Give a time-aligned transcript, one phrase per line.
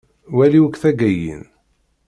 [0.35, 1.43] Wali akk taggayin.